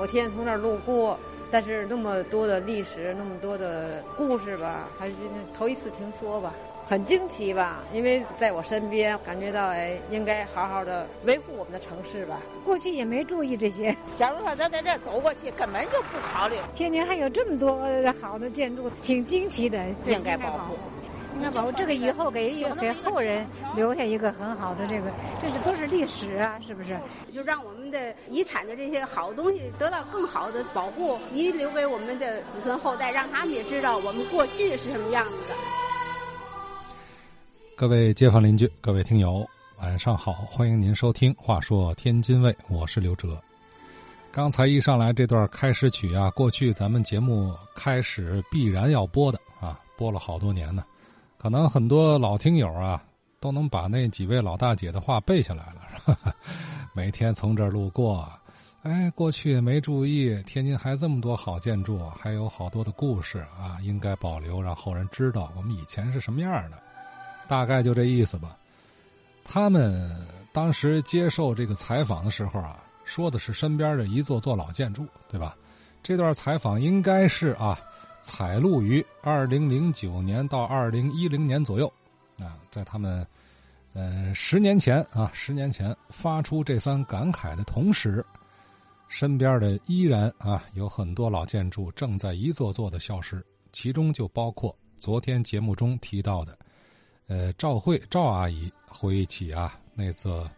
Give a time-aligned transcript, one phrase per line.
[0.00, 1.18] 我天天从那儿路过，
[1.50, 5.14] 但是那么多的历史，那么多的故事吧，还是
[5.56, 6.54] 头一次听说吧。
[6.88, 12.40] 很惊奇吧，因为在我身边，感觉到哎，应该好好的维护我们的城市吧。
[12.64, 13.94] 过去也没注意这些。
[14.16, 16.54] 假如说咱在这走过去，根本就不考虑。
[16.74, 17.86] 天津还有这么多
[18.22, 20.76] 好的建筑，挺惊奇的，应该保护。
[21.38, 23.46] 应该保护这个以后给给后人
[23.76, 25.08] 留下一个很好的这个，
[25.40, 26.98] 这是都是历史啊，是不是？
[27.32, 35.54] 就让我们的遗产的这些好东西得到更好的保护，遗留给我们的子孙后代，让他们也知道我们过去是什么样子的。
[37.76, 39.48] 各位街坊邻居，各位听友，
[39.80, 40.32] 晚上好！
[40.32, 43.40] 欢迎您收听《话说天津卫》，我是刘哲。
[44.32, 50.84] 刚才一上来这段开始曲啊，过去咱们节目开始必然要播的啊，播了好多年呢。
[51.38, 53.00] 可能很多老听友啊，
[53.38, 56.34] 都能把那几位老大姐的话背下来了。
[56.92, 58.28] 每天从这儿路过，
[58.82, 66.78] 哎，过去也没注意，天津还这么多好建筑，还有好多的故事啊，应该保留，让后人知道我们以前是什么样的。
[67.46, 68.56] 大概就这意思吧。
[69.44, 70.10] 他们
[70.52, 75.56] 当时接受这个采访的时候啊，说的是身边的一座座老建筑，对吧？
[76.02, 77.78] 这段采访应该是啊，
[78.28, 81.90] 采录于二零零九年到二零一零年左右。
[82.38, 83.26] 啊，在他们
[83.94, 88.22] 嗯十年前啊，十年前发出这番感慨的同时，
[89.08, 96.56] 身边的依然啊有很多老建筑正在一座座的消失，其中就包括昨天节目中提到的。
[97.28, 100.48] 呃，赵慧赵阿姨回忆起啊，那座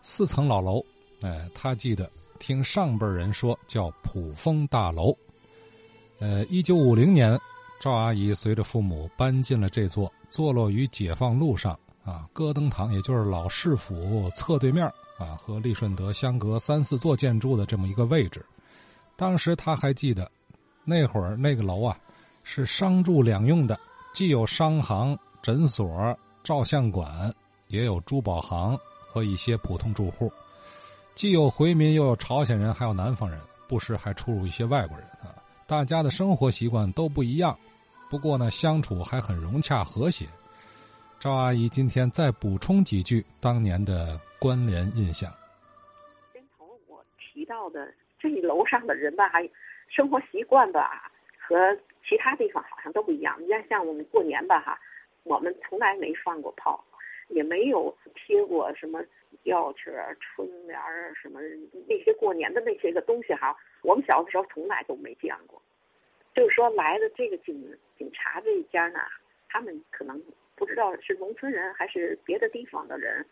[0.00, 0.82] 四层老楼，
[1.20, 5.14] 哎，她记得听上辈人说叫普丰大楼。
[6.20, 7.36] 呃，一九五零年，
[7.80, 11.72] 赵阿姨随着父母搬进了这座坐落于解放路上
[12.04, 14.84] 啊，戈登堂，也就是老市府侧对面
[15.18, 18.44] 啊，和利顺德相隔三四座建筑的这么一个位置。
[19.16, 20.30] 当时他还记得，
[20.84, 21.98] 那会儿那个楼啊，
[22.44, 23.78] 是商住两用的，
[24.12, 25.18] 既有商行。
[25.42, 26.14] 诊所、
[26.44, 27.32] 照相馆，
[27.68, 28.78] 也有珠宝行
[29.08, 30.30] 和一些普通住户，
[31.14, 35.39] 既有回民，又有朝鲜人，还有南方人，不时还出入一些外国人啊。
[35.70, 37.56] 大家的生活习惯都不一样，
[38.10, 40.26] 不过呢，相处还很融洽和谐。
[41.20, 45.30] 赵阿姨今天再补充几句当年的关联印象。
[46.32, 49.48] 先头我提到的这楼上的人吧，还
[49.88, 51.56] 生活习惯吧，和
[52.02, 53.40] 其他地方好像都不一样。
[53.40, 54.76] 你看，像我们过年吧，哈。
[55.22, 56.82] 我们从来没放过炮，
[57.30, 59.02] 也没有贴过什么
[59.42, 61.40] 吊旗儿、春联儿什么
[61.88, 63.56] 那些过年的那些个东西哈。
[63.82, 65.60] 我们小的时候从来都没见过。
[66.34, 69.00] 就是说来的这个警警察这一家呢，
[69.48, 70.22] 他们可能
[70.54, 73.26] 不知道是农村人还是别的地方的人。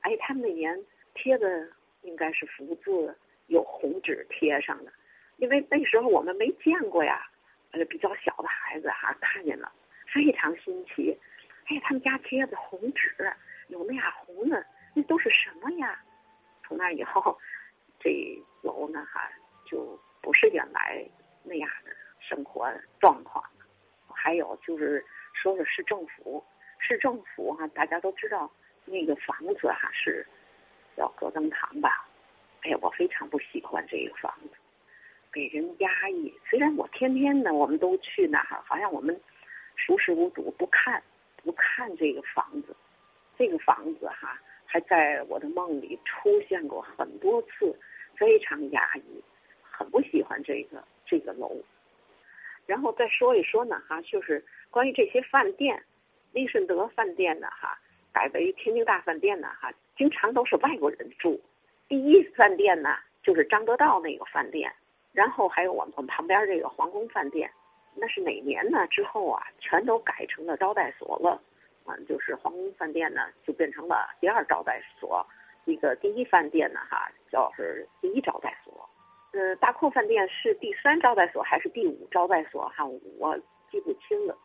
[0.00, 0.78] 哎，他们那年
[1.14, 1.66] 贴的
[2.02, 3.16] 应该是福字，
[3.46, 4.92] 有红纸贴上的，
[5.38, 7.26] 因为那时候我们没见过呀，
[7.70, 9.72] 呃，比较小的孩子哈看见了。
[10.12, 11.16] 非常新奇，
[11.66, 13.14] 哎，他们家贴的红纸
[13.68, 14.64] 有那样红的，
[14.94, 15.98] 那都是什么呀？
[16.62, 17.38] 从那以后，
[17.98, 19.30] 这楼呢哈
[19.66, 21.02] 就不是原来
[21.42, 22.70] 那样的生活
[23.00, 23.64] 状况了。
[24.08, 26.44] 还有就是说说市政府，
[26.78, 28.50] 市政府哈，大家都知道
[28.84, 30.26] 那个房子哈是
[30.96, 32.06] 叫葛登堂吧？
[32.62, 34.50] 哎呀，我非常不喜欢这个房子，
[35.32, 36.32] 给人压抑。
[36.48, 39.18] 虽然我天天呢，我们都去那哈，好像我们。
[39.76, 41.02] 熟视无睹，不看，
[41.44, 42.74] 不看这个房子，
[43.38, 47.78] 这个房子哈，还在我的梦里出现过很多次，
[48.16, 49.22] 非常压抑，
[49.62, 51.56] 很不喜欢这个这个楼。
[52.66, 55.82] 然后再说一说呢哈，就是关于这些饭店，
[56.32, 57.78] 利顺德饭店呢哈，
[58.12, 61.40] 改为天津大饭店呢哈，经常都是外国人住。
[61.88, 64.72] 第一饭店呢就是张德道那个饭店，
[65.12, 67.50] 然后还有我们旁边这个皇宫饭店。
[67.96, 68.86] 那是哪年呢？
[68.88, 71.40] 之后啊，全都改成了招待所了，
[71.84, 75.26] 啊，就是皇宫饭店呢，就变成了第二招待所。
[75.64, 78.88] 一个第一饭店呢，哈，叫是第一招待所。
[79.32, 82.68] 呃，大阔饭店是第三招待所还是第五招待所？
[82.68, 82.84] 哈，
[83.18, 83.38] 我
[83.70, 84.36] 记不清了。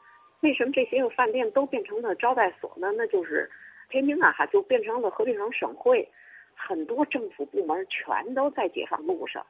[0.42, 2.92] 为什么这些个饭店都变成了招待所呢？
[2.96, 3.50] 那就是
[3.90, 6.08] 天津啊，哈，就变成了合肥省省会，
[6.56, 9.46] 很多政府部门全都在解放路上，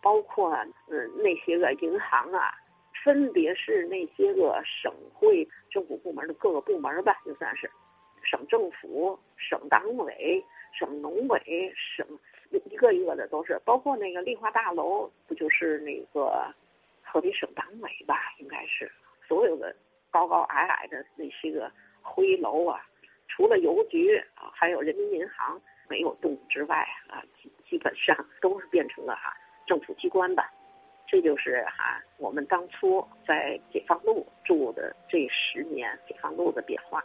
[0.00, 0.56] 包括
[0.88, 2.54] 嗯那些个银行啊。
[3.02, 7.70] 分别是那些个省会政府部门的各个部门吧，就算是
[8.22, 12.06] 省政府、省党委、省农委、省
[12.50, 16.46] 一个一个的都是，包括那个丽华大楼，不就是那个
[17.02, 18.34] 河北省党委吧？
[18.38, 18.90] 应该是
[19.26, 19.74] 所有的
[20.10, 21.70] 高高矮矮的那些个
[22.02, 22.86] 灰楼啊，
[23.28, 29.34] 除了邮局啊，还有人民银行没有动之外啊，基基本上都是变成了哈
[29.66, 30.52] 政府机关吧。
[31.12, 37.04] 这就是哈我们当初在解放路住的这十年解放路的变化。